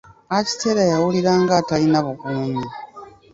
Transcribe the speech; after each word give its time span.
Akitela 0.37 0.83
yawulira 0.91 1.31
nga 1.41 1.53
atalina 1.61 1.99
bukuumi. 2.05 2.65